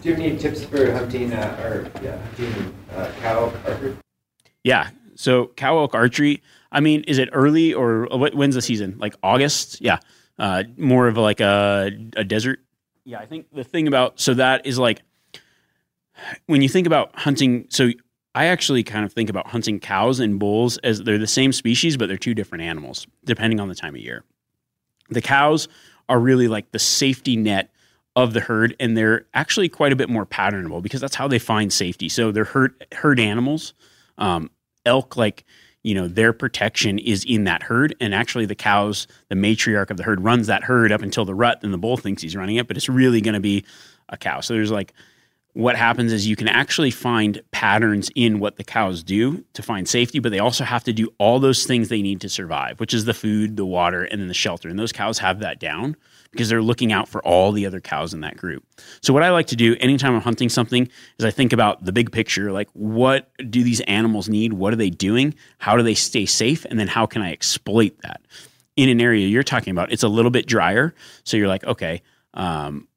[0.00, 3.96] Do you have any tips for hunting uh, or yeah, hunting uh, cow archery?
[4.62, 4.90] Yeah.
[5.14, 6.42] So cow elk archery.
[6.70, 8.96] I mean, is it early or what, when's the season?
[8.98, 9.80] Like August?
[9.80, 10.00] Yeah.
[10.38, 12.60] Uh, more of like a, a desert.
[13.04, 13.18] Yeah.
[13.18, 15.00] I think the thing about so that is like
[16.46, 17.66] when you think about hunting.
[17.70, 17.90] So
[18.34, 21.96] I actually kind of think about hunting cows and bulls as they're the same species,
[21.96, 24.24] but they're two different animals depending on the time of year.
[25.08, 25.68] The cows
[26.08, 27.70] are really like the safety net
[28.16, 31.38] of the herd, and they're actually quite a bit more patternable because that's how they
[31.38, 32.08] find safety.
[32.08, 33.74] So they're herd herd animals.
[34.18, 34.50] Um,
[34.86, 35.44] elk, like
[35.82, 39.96] you know, their protection is in that herd, and actually the cows, the matriarch of
[39.96, 42.56] the herd, runs that herd up until the rut, and the bull thinks he's running
[42.56, 43.64] it, but it's really going to be
[44.08, 44.40] a cow.
[44.40, 44.94] So there's like
[45.54, 49.88] what happens is you can actually find patterns in what the cows do to find
[49.88, 52.92] safety, but they also have to do all those things they need to survive, which
[52.92, 54.68] is the food, the water, and then the shelter.
[54.68, 55.96] And those cows have that down
[56.34, 58.64] because they're looking out for all the other cows in that group.
[59.00, 61.92] So, what I like to do anytime I'm hunting something is I think about the
[61.92, 64.52] big picture like, what do these animals need?
[64.52, 65.34] What are they doing?
[65.58, 66.64] How do they stay safe?
[66.66, 68.20] And then how can I exploit that?
[68.76, 70.94] In an area you're talking about, it's a little bit drier.
[71.22, 72.02] So, you're like, okay,
[72.34, 72.88] um,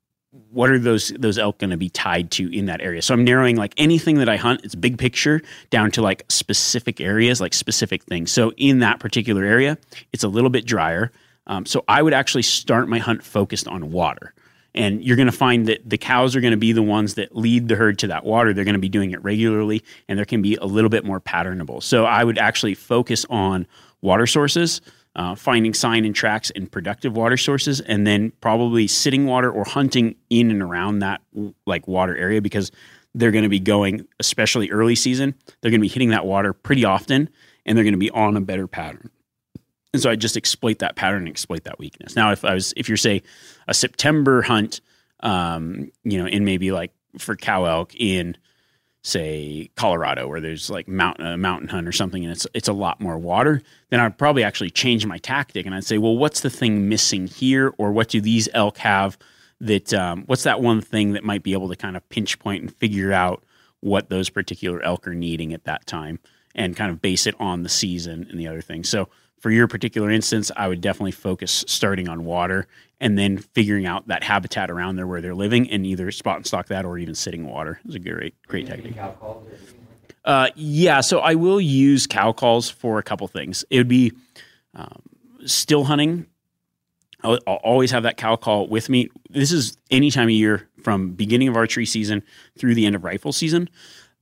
[0.51, 3.01] what are those those elk going to be tied to in that area?
[3.01, 7.01] So I'm narrowing like anything that I hunt, it's big picture down to like specific
[7.01, 8.31] areas, like specific things.
[8.31, 9.77] So in that particular area,
[10.13, 11.11] it's a little bit drier.
[11.47, 14.33] Um, so I would actually start my hunt focused on water.
[14.75, 17.35] And you're going to find that the cows are going to be the ones that
[17.35, 18.53] lead the herd to that water.
[18.53, 21.19] They're going to be doing it regularly, and there can be a little bit more
[21.19, 21.81] patternable.
[21.81, 23.65] So I would actually focus on
[24.01, 24.81] water sources
[25.17, 29.65] uh, finding sign and tracks in productive water sources, and then probably sitting water or
[29.65, 31.21] hunting in and around that
[31.65, 32.71] like water area because
[33.15, 36.53] they're going to be going, especially early season, they're going to be hitting that water
[36.53, 37.29] pretty often,
[37.65, 39.09] and they're going to be on a better pattern.
[39.93, 42.15] And so I just exploit that pattern and exploit that weakness.
[42.15, 43.23] Now, if I was, if you're say
[43.67, 44.81] a September hunt,
[45.21, 48.37] um, you know, in maybe like for cow elk in
[49.03, 52.73] say Colorado where there's like mountain a mountain hunt or something and it's it's a
[52.73, 56.41] lot more water, then I'd probably actually change my tactic and I'd say, well, what's
[56.41, 59.17] the thing missing here, or what do these elk have
[59.61, 62.61] that um, what's that one thing that might be able to kind of pinch point
[62.61, 63.43] and figure out
[63.79, 66.19] what those particular elk are needing at that time
[66.53, 68.89] and kind of base it on the season and the other things.
[68.89, 72.67] So for your particular instance, I would definitely focus starting on water
[72.99, 76.45] and then figuring out that habitat around there where they're living and either spot and
[76.45, 78.97] stock that or even sitting water is a great great technique.
[80.25, 83.63] Uh, yeah, so I will use cow calls for a couple things.
[83.69, 84.11] It would be
[84.73, 85.01] um,
[85.45, 86.25] still hunting.
[87.23, 89.09] I'll, I'll, always have that cow call with me.
[89.29, 92.23] This is any time of year from beginning of archery season
[92.57, 93.69] through the end of rifle season.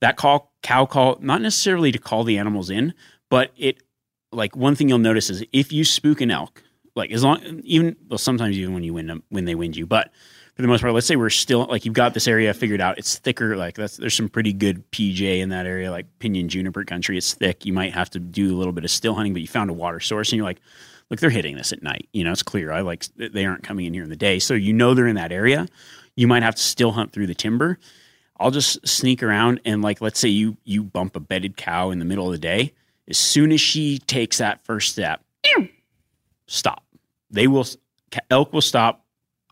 [0.00, 2.94] That call cow call not necessarily to call the animals in,
[3.28, 3.82] but it
[4.32, 6.62] like one thing you'll notice is if you spook an elk,
[6.94, 9.86] like as long even well sometimes even when you win them when they wind you,
[9.86, 10.10] but
[10.56, 12.96] for the most part, let's say we're still like you've got this area figured out.
[12.96, 16.82] It's thicker, like that's there's some pretty good PJ in that area, like pinion juniper
[16.84, 17.18] country.
[17.18, 17.66] It's thick.
[17.66, 19.74] You might have to do a little bit of still hunting, but you found a
[19.74, 20.60] water source and you're like,
[21.10, 22.08] look, they're hitting this at night.
[22.14, 22.72] You know, it's clear.
[22.72, 25.16] I like they aren't coming in here in the day, so you know they're in
[25.16, 25.68] that area.
[26.14, 27.78] You might have to still hunt through the timber.
[28.40, 31.98] I'll just sneak around and like let's say you you bump a bedded cow in
[31.98, 32.72] the middle of the day
[33.08, 35.22] as soon as she takes that first step,
[36.46, 36.84] stop.
[37.30, 37.66] They will,
[38.30, 39.04] elk will stop.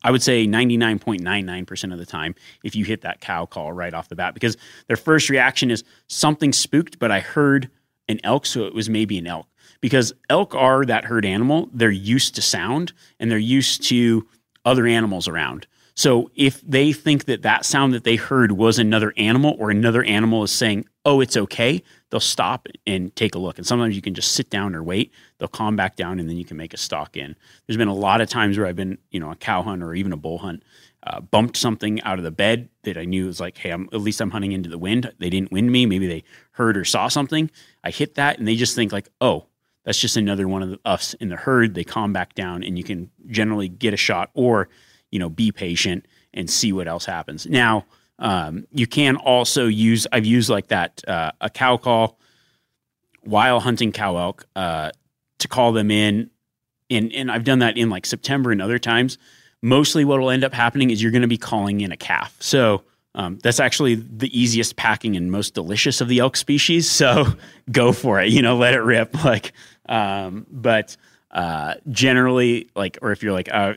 [0.03, 4.09] I would say 99.99% of the time if you hit that cow call right off
[4.09, 7.71] the bat because their first reaction is something spooked, but I heard
[8.09, 9.49] an elk, so it was maybe an elk.
[9.81, 14.27] Because elk are that herd animal, they're used to sound and they're used to
[14.65, 15.67] other animals around.
[15.97, 20.03] So if they think that that sound that they heard was another animal or another
[20.03, 23.59] animal is saying, "Oh, it's okay," they'll stop and take a look.
[23.59, 25.13] And sometimes you can just sit down or wait.
[25.39, 27.37] They'll calm back down and then you can make a stalk in.
[27.67, 29.95] There's been a lot of times where I've been, you know, a cow hunt or
[29.95, 30.65] even a bull hunt,
[31.05, 34.01] uh, bumped something out of the bed that I knew was like, "Hey, I'm at
[34.01, 35.87] least I'm hunting into the wind." They didn't wind me.
[35.87, 37.53] Maybe they heard or saw something.
[37.85, 39.47] I hit that and they just think like, "Oh."
[39.85, 41.75] That's just another one of the, us in the herd.
[41.75, 44.71] They calm back down, and you can generally get a shot, or
[45.15, 47.47] you know, be patient and see what else happens.
[47.47, 47.85] Now,
[48.19, 52.19] um, you can also use, I've used like that, uh, a cow call
[53.23, 54.91] while hunting cow elk uh,
[55.39, 56.31] to call them in.
[56.91, 59.17] And, and I've done that in like September and other times.
[59.63, 62.35] Mostly what will end up happening is you're going to be calling in a calf.
[62.41, 62.83] So
[63.15, 66.91] um, that's actually the easiest packing and most delicious of the elk species.
[66.91, 67.25] So
[67.71, 69.15] go for it, you know, let it rip.
[69.25, 69.53] Like,
[69.89, 70.97] um, but
[71.31, 73.75] uh, generally, like, or if you're like, uh,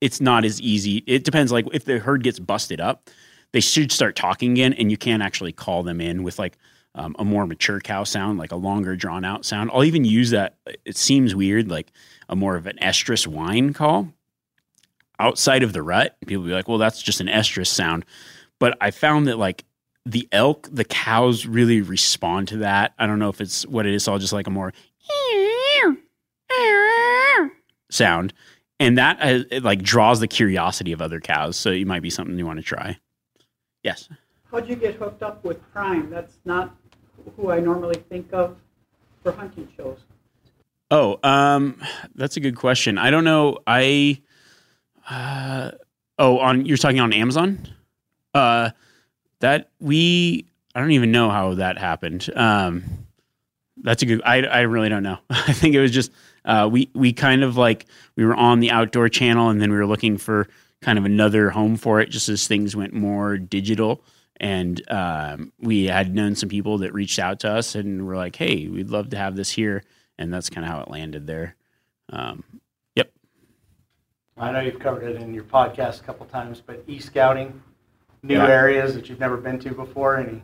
[0.00, 0.98] it's not as easy.
[1.06, 1.52] It depends.
[1.52, 3.08] Like if the herd gets busted up,
[3.52, 6.58] they should start talking again, and you can actually call them in with like
[6.94, 9.70] um, a more mature cow sound, like a longer drawn out sound.
[9.72, 10.56] I'll even use that.
[10.84, 11.92] It seems weird, like
[12.28, 14.08] a more of an estrus whine call.
[15.18, 16.16] outside of the rut.
[16.26, 18.04] People be like, well, that's just an estrus sound.
[18.58, 19.64] But I found that like
[20.04, 22.94] the elk, the cows really respond to that.
[22.98, 24.72] I don't know if it's what it is, So I'll just like a more
[27.90, 28.32] sound.
[28.78, 31.56] And that uh, it like draws the curiosity of other cows.
[31.56, 32.98] So it might be something you want to try.
[33.82, 34.08] Yes.
[34.50, 36.10] How'd you get hooked up with Prime?
[36.10, 36.74] That's not
[37.36, 38.56] who I normally think of
[39.22, 39.98] for hunting shows.
[40.90, 41.82] Oh, um,
[42.14, 42.96] that's a good question.
[42.96, 43.58] I don't know.
[43.66, 44.22] I,
[45.10, 45.72] uh,
[46.18, 47.68] oh, on you're talking on Amazon.
[48.34, 48.70] Uh,
[49.40, 52.28] that we I don't even know how that happened.
[52.36, 52.84] Um,
[53.78, 54.22] that's a good.
[54.24, 55.18] I I really don't know.
[55.30, 56.12] I think it was just
[56.46, 59.76] uh, we we kind of like we were on the outdoor channel and then we
[59.76, 60.48] were looking for
[60.80, 64.02] kind of another home for it just as things went more digital
[64.38, 68.36] and um, we had known some people that reached out to us and were like
[68.36, 69.82] hey we'd love to have this here
[70.18, 71.56] and that's kind of how it landed there
[72.10, 72.44] um,
[72.94, 73.10] yep
[74.38, 77.58] I know you've covered it in your podcast a couple times, but e-scouting,
[78.22, 78.46] new Yeah.
[78.48, 80.42] areas that you've never been to before, any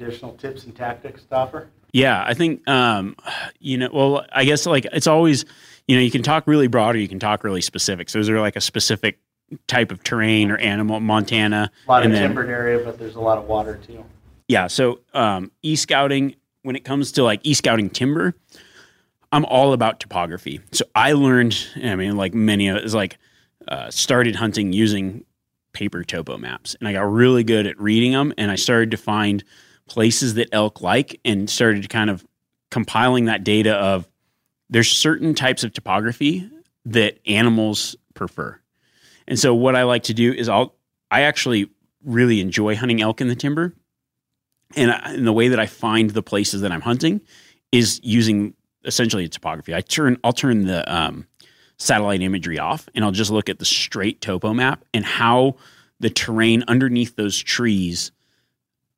[0.00, 1.68] additional tips and tactics to offer?
[1.94, 3.14] Yeah, I think um,
[3.60, 3.88] you know.
[3.92, 5.44] Well, I guess like it's always
[5.86, 8.08] you know you can talk really broad or you can talk really specific.
[8.10, 9.20] So is there like a specific
[9.68, 13.20] type of terrain or animal, Montana, A lot of then- timbered area, but there's a
[13.20, 14.04] lot of water too.
[14.48, 14.66] yeah.
[14.66, 18.34] So um, e scouting, when it comes to like e scouting timber,
[19.30, 20.60] I'm all about topography.
[20.72, 23.18] So I learned, I mean, like many of it's like
[23.68, 25.24] uh, started hunting using
[25.72, 28.96] paper topo maps, and I got really good at reading them, and I started to
[28.96, 29.44] find
[29.88, 32.24] places that elk like, and started kind of
[32.70, 34.08] compiling that data of
[34.70, 36.48] there's certain types of topography
[36.84, 38.58] that animals prefer.
[39.26, 40.74] And so what I like to do is I'll
[41.10, 41.70] I actually
[42.04, 43.72] really enjoy hunting elk in the timber.
[44.76, 47.20] And, I, and the way that I find the places that I'm hunting
[47.70, 49.74] is using essentially a topography.
[49.74, 51.26] I turn I'll turn the um,
[51.78, 55.56] satellite imagery off and I'll just look at the straight topo map and how
[56.00, 58.10] the terrain underneath those trees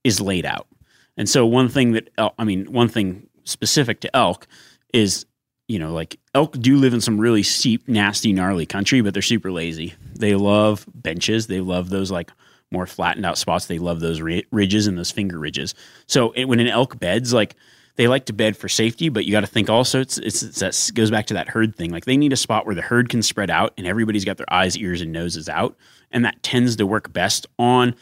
[0.03, 0.67] is laid out.
[1.17, 4.47] And so one thing that I mean one thing specific to elk
[4.93, 5.27] is
[5.69, 9.23] you know like elk do live in some really steep nasty gnarly country but they're
[9.23, 9.95] super lazy.
[10.15, 12.31] They love benches, they love those like
[12.71, 13.67] more flattened out spots.
[13.67, 15.75] They love those ridges and those finger ridges.
[16.07, 17.55] So it, when an elk beds, like
[17.97, 20.61] they like to bed for safety, but you got to think also it's, it's, it's
[20.61, 21.91] that goes back to that herd thing.
[21.91, 24.53] Like they need a spot where the herd can spread out and everybody's got their
[24.53, 25.77] eyes, ears, and noses out,
[26.11, 27.95] and that tends to work best on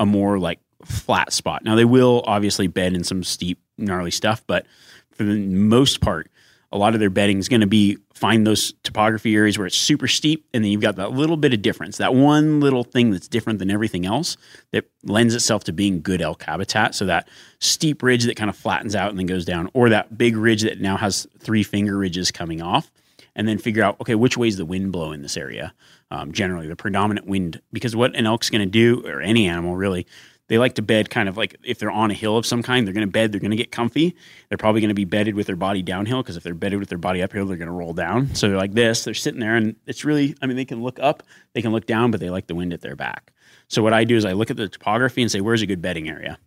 [0.00, 1.64] a more like flat spot.
[1.64, 4.66] Now they will obviously bed in some steep, gnarly stuff, but
[5.12, 6.30] for the most part,
[6.70, 9.76] a lot of their bedding is going to be find those topography areas where it's
[9.76, 13.10] super steep, and then you've got that little bit of difference, that one little thing
[13.10, 14.36] that's different than everything else
[14.70, 16.94] that lends itself to being good elk habitat.
[16.94, 20.16] So that steep ridge that kind of flattens out and then goes down, or that
[20.16, 22.90] big ridge that now has three finger ridges coming off,
[23.34, 25.74] and then figure out okay which way is the wind blow in this area.
[26.10, 29.76] Um, generally, the predominant wind, because what an elk's going to do, or any animal
[29.76, 30.06] really,
[30.48, 32.86] they like to bed kind of like if they're on a hill of some kind,
[32.86, 34.14] they're going to bed, they're going to get comfy.
[34.48, 36.88] They're probably going to be bedded with their body downhill because if they're bedded with
[36.88, 38.34] their body uphill, they're going to roll down.
[38.34, 40.98] So they're like this, they're sitting there and it's really, I mean, they can look
[41.00, 41.22] up,
[41.54, 43.32] they can look down, but they like the wind at their back.
[43.68, 45.80] So what I do is I look at the topography and say, where's a good
[45.80, 46.38] bedding area?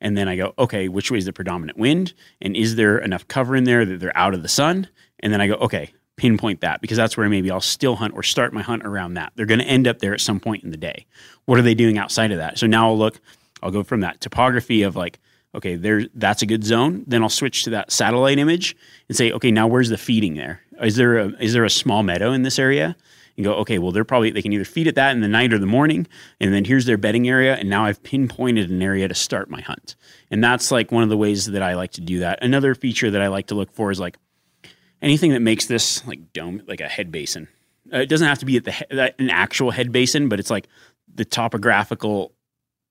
[0.00, 2.14] And then I go, okay, which way is the predominant wind?
[2.40, 4.88] And is there enough cover in there that they're out of the sun?
[5.20, 8.22] And then I go, okay, pinpoint that because that's where maybe I'll still hunt or
[8.22, 9.32] start my hunt around that.
[9.36, 11.06] They're going to end up there at some point in the day.
[11.44, 12.58] What are they doing outside of that?
[12.58, 13.20] So now I'll look,
[13.62, 15.18] I'll go from that topography of like,
[15.54, 17.04] okay, there that's a good zone.
[17.06, 18.76] Then I'll switch to that satellite image
[19.08, 20.60] and say, okay, now where's the feeding there?
[20.80, 22.96] Is there a is there a small meadow in this area?
[23.36, 25.52] And go, okay, well they're probably they can either feed at that in the night
[25.52, 26.06] or the morning,
[26.40, 29.60] and then here's their bedding area, and now I've pinpointed an area to start my
[29.60, 29.94] hunt.
[30.30, 32.42] And that's like one of the ways that I like to do that.
[32.42, 34.16] Another feature that I like to look for is like
[35.02, 37.48] anything that makes this like dome like a head basin.
[37.92, 40.50] Uh, it doesn't have to be at the he- an actual head basin, but it's
[40.50, 40.66] like
[41.14, 42.32] the topographical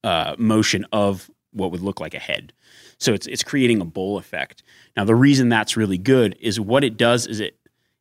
[0.03, 2.53] uh, motion of what would look like a head.
[2.97, 4.63] So it's it's creating a bowl effect.
[4.95, 7.57] Now the reason that's really good is what it does is it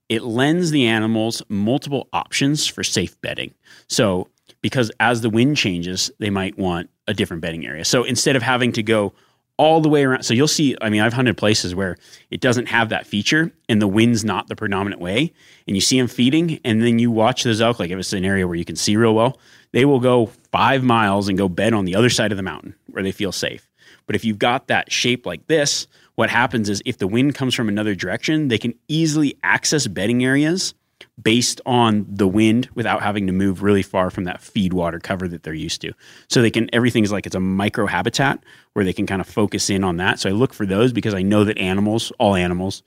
[0.08, 3.54] it lends the animals multiple options for safe bedding.
[3.88, 4.28] So
[4.60, 7.84] because as the wind changes, they might want a different bedding area.
[7.84, 9.14] So instead of having to go
[9.56, 10.76] all the way around, so you'll see.
[10.80, 11.96] I mean, I've hunted places where
[12.30, 15.32] it doesn't have that feature, and the wind's not the predominant way,
[15.66, 17.78] and you see them feeding, and then you watch those elk.
[17.78, 19.38] Like if it's an area where you can see real well,
[19.72, 22.74] they will go five miles and go bed on the other side of the mountain
[22.90, 23.68] where they feel safe.
[24.06, 27.54] But if you've got that shape like this, what happens is if the wind comes
[27.54, 30.74] from another direction, they can easily access bedding areas
[31.22, 35.28] based on the wind without having to move really far from that feed water cover
[35.28, 35.92] that they're used to.
[36.28, 38.42] So they can everything's like it's a micro habitat
[38.72, 40.18] where they can kind of focus in on that.
[40.20, 42.82] So I look for those because I know that animals, all animals,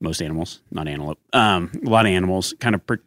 [0.00, 2.98] most animals, not antelope, um, a lot of animals kind of per,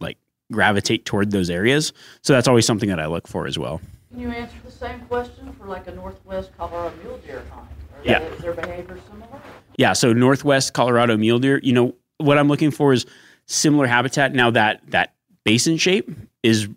[0.00, 0.18] like
[0.52, 1.92] gravitate toward those areas.
[2.22, 3.80] So that's always something that I look for as well.
[4.10, 7.66] Can you answer the same question for like a Northwest Colorado mule deer hunt?
[7.94, 8.18] Are Yeah.
[8.20, 9.40] they- Is their behavior similar?
[9.76, 13.04] Yeah, so Northwest Colorado mule deer, you know, what I'm looking for is
[13.46, 14.34] similar habitat.
[14.34, 16.10] Now that that basin shape
[16.42, 16.68] is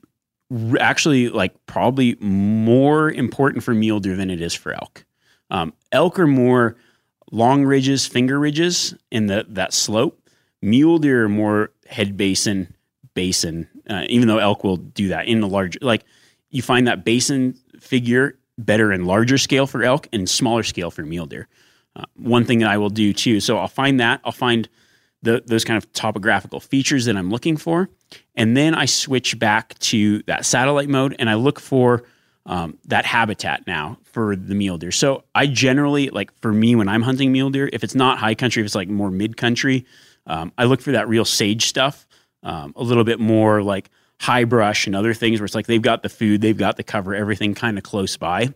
[0.79, 5.05] actually like probably more important for mule deer than it is for elk.
[5.51, 6.75] Um, elk are more
[7.31, 10.21] long ridges, finger ridges in the that slope.
[10.61, 12.73] Mule deer are more head basin,
[13.13, 13.67] basin.
[13.89, 16.03] Uh, even though elk will do that in the large, like
[16.49, 21.03] you find that basin figure better in larger scale for elk and smaller scale for
[21.03, 21.47] mule deer.
[21.95, 24.67] Uh, one thing that I will do too, so I'll find that I'll find
[25.21, 27.89] the, those kind of topographical features that I'm looking for,
[28.35, 32.03] and then I switch back to that satellite mode and I look for
[32.45, 34.91] um, that habitat now for the mule deer.
[34.91, 38.33] So I generally like for me when I'm hunting mule deer, if it's not high
[38.33, 39.85] country, if it's like more mid country,
[40.25, 42.07] um, I look for that real sage stuff,
[42.43, 43.89] um, a little bit more like
[44.19, 46.83] high brush and other things where it's like they've got the food, they've got the
[46.83, 48.53] cover, everything kind of close by,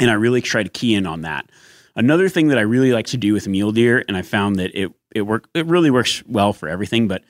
[0.00, 1.48] and I really try to key in on that.
[1.96, 4.78] Another thing that I really like to do with mule deer, and I found that
[4.78, 7.24] it it work it really works well for everything, but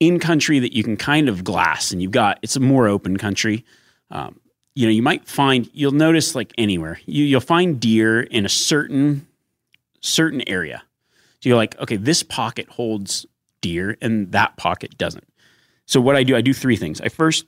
[0.00, 3.16] in country that you can kind of glass and you've got it's a more open
[3.16, 3.64] country.
[4.10, 4.40] Um,
[4.74, 8.48] you know, you might find you'll notice like anywhere you you'll find deer in a
[8.48, 9.26] certain
[10.00, 10.82] certain area.
[11.40, 13.24] So you're like, okay, this pocket holds
[13.60, 15.26] deer and that pocket doesn't.
[15.86, 17.00] So what I do, I do three things.
[17.00, 17.46] I first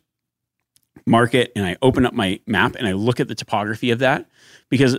[1.07, 3.98] mark it and I open up my map and I look at the topography of
[3.98, 4.28] that
[4.68, 4.96] because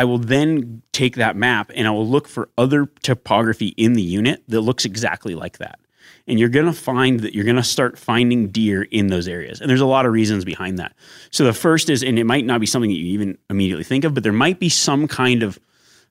[0.00, 4.00] I will then take that map and I will look for other topography in the
[4.00, 5.78] unit that looks exactly like that.
[6.26, 9.60] And you're going to find that you're going to start finding deer in those areas.
[9.60, 10.96] And there's a lot of reasons behind that.
[11.30, 14.04] So the first is, and it might not be something that you even immediately think
[14.04, 15.58] of, but there might be some kind of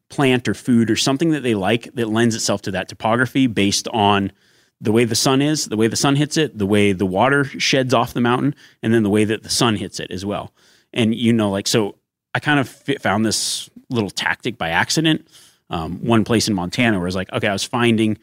[0.09, 3.87] plant or food or something that they like that lends itself to that topography based
[3.87, 4.31] on
[4.79, 7.43] the way the sun is, the way the sun hits it, the way the water
[7.43, 10.53] sheds off the mountain, and then the way that the sun hits it as well.
[10.93, 11.95] And you know, like so,
[12.35, 15.27] I kind of found this little tactic by accident.
[15.69, 18.17] Um, one place in Montana where I was like, okay, I was finding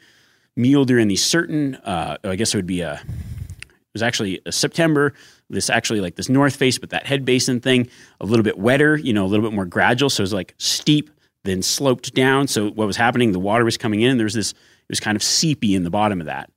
[0.56, 4.52] deer in these certain, uh, I guess it would be a, it was actually a
[4.52, 5.12] September.
[5.48, 7.88] This actually like this north face, but that head basin thing,
[8.20, 10.10] a little bit wetter, you know, a little bit more gradual.
[10.10, 11.10] So it was like steep,
[11.44, 12.48] then sloped down.
[12.48, 13.32] So what was happening?
[13.32, 14.12] The water was coming in.
[14.12, 16.50] And there was this, it was kind of seepy in the bottom of that.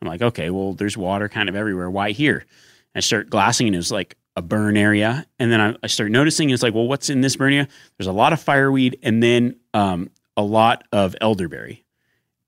[0.00, 1.90] I'm like, okay, well, there's water kind of everywhere.
[1.90, 2.46] Why here?
[2.94, 5.26] I start glassing, and it was like a burn area.
[5.38, 7.68] And then I, I start noticing it's like, well, what's in this burn area?
[7.98, 11.84] There's a lot of fireweed, and then um, a lot of elderberry.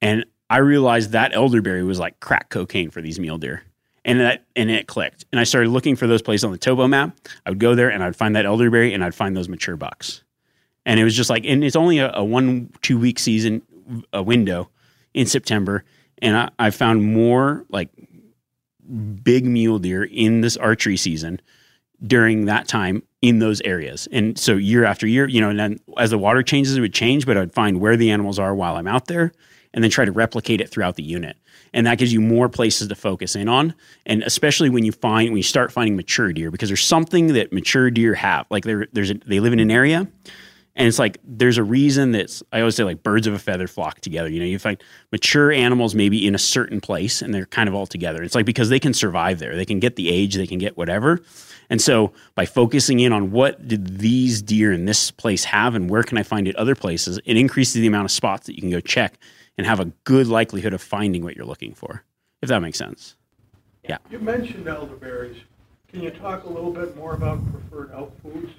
[0.00, 3.62] And I realized that elderberry was like crack cocaine for these mule deer.
[4.04, 5.26] And that and it clicked.
[5.30, 7.16] And I started looking for those places on the topo map.
[7.46, 10.24] I would go there and I'd find that elderberry and I'd find those mature bucks.
[10.84, 13.62] And it was just like, and it's only a, a one, two week season
[14.12, 14.70] a window
[15.14, 15.84] in September.
[16.18, 17.90] And I, I found more like
[19.22, 21.40] big mule deer in this archery season
[22.06, 24.08] during that time in those areas.
[24.10, 26.94] And so year after year, you know, and then as the water changes, it would
[26.94, 29.32] change, but I'd find where the animals are while I'm out there
[29.74, 31.36] and then try to replicate it throughout the unit.
[31.72, 33.74] And that gives you more places to focus in on.
[34.04, 37.52] And especially when you find, when you start finding mature deer, because there's something that
[37.52, 38.46] mature deer have.
[38.50, 40.08] Like there, there's a, they live in an area
[40.74, 43.66] and it's like there's a reason that's I always say like birds of a feather
[43.66, 44.28] flock together.
[44.28, 47.74] You know, you find mature animals maybe in a certain place and they're kind of
[47.74, 48.22] all together.
[48.22, 49.54] It's like because they can survive there.
[49.54, 51.20] They can get the age, they can get whatever.
[51.72, 55.88] And so by focusing in on what did these deer in this place have and
[55.88, 58.60] where can I find it other places, it increases the amount of spots that you
[58.60, 59.14] can go check
[59.56, 62.04] and have a good likelihood of finding what you're looking for.
[62.42, 63.16] If that makes sense.
[63.88, 63.96] Yeah.
[64.10, 65.38] You mentioned elderberries.
[65.88, 68.52] Can you talk a little bit more about preferred elk foods?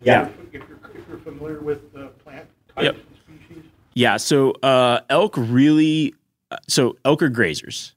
[0.00, 0.28] Yeah.
[0.28, 0.62] If you're,
[0.94, 2.94] if you're familiar with the plant types Yep.
[2.94, 3.64] and species?
[3.94, 6.14] Yeah, so uh, elk really,
[6.52, 7.94] uh, so elk are grazers,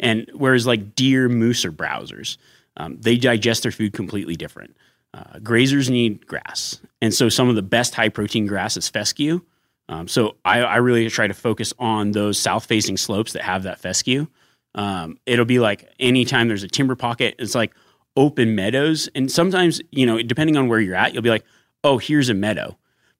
[0.00, 2.36] and whereas like deer, moose are browsers,
[2.76, 4.76] um, they digest their food completely different.
[5.14, 9.40] Uh, grazers need grass, and so some of the best high protein grass is fescue.
[9.88, 13.62] Um, so I, I really try to focus on those south facing slopes that have
[13.62, 14.26] that fescue.
[14.74, 17.72] Um, it'll be like anytime there's a timber pocket, it's like
[18.16, 21.44] open meadows, and sometimes you know depending on where you're at, you'll be like,
[21.84, 22.76] oh, here's a meadow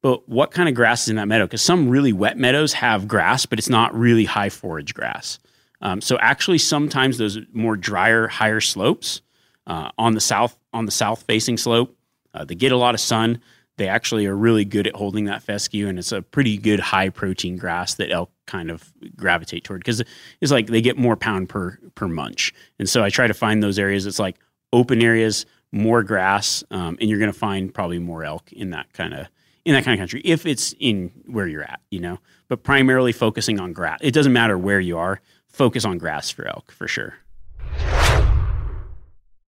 [0.06, 1.46] but what kind of grass is in that meadow?
[1.46, 5.40] Because some really wet meadows have grass, but it's not really high forage grass.
[5.82, 9.20] Um, so actually, sometimes those more drier, higher slopes
[9.66, 11.96] uh, on the south on the south facing slope,
[12.34, 13.40] uh, they get a lot of sun.
[13.78, 17.10] They actually are really good at holding that fescue, and it's a pretty good high
[17.10, 20.02] protein grass that elk kind of gravitate toward because
[20.40, 22.54] it's like they get more pound per per munch.
[22.78, 24.06] And so I try to find those areas.
[24.06, 24.38] It's like
[24.72, 28.92] open areas, more grass, um, and you're going to find probably more elk in that
[28.92, 29.26] kind of
[29.64, 32.18] in that kind of country if it's in where you're at, you know.
[32.48, 33.98] But primarily focusing on grass.
[34.00, 35.20] It doesn't matter where you are.
[35.48, 37.14] Focus on grass for elk for sure.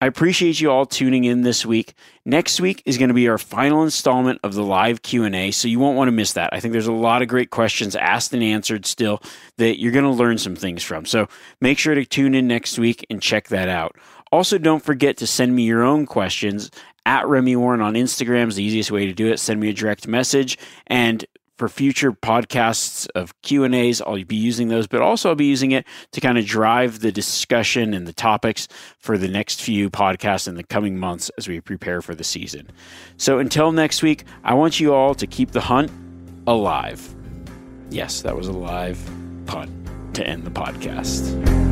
[0.02, 1.94] I appreciate you all tuning in this week.
[2.24, 5.78] Next week is going to be our final installment of the live Q&A, so you
[5.78, 6.52] won't want to miss that.
[6.52, 9.22] I think there's a lot of great questions asked and answered still
[9.58, 11.06] that you're going to learn some things from.
[11.06, 11.28] So
[11.60, 13.94] make sure to tune in next week and check that out.
[14.32, 16.72] Also, don't forget to send me your own questions
[17.06, 19.38] at Remy Warren on Instagram is the easiest way to do it.
[19.38, 21.24] Send me a direct message and
[21.62, 25.86] for future podcasts of q&a's i'll be using those but also i'll be using it
[26.10, 28.66] to kind of drive the discussion and the topics
[28.98, 32.68] for the next few podcasts in the coming months as we prepare for the season.
[33.16, 35.92] So until next week i want you all to keep the hunt
[36.48, 37.14] alive.
[37.90, 38.98] Yes that was a live
[39.46, 39.70] punt
[40.14, 41.71] to end the podcast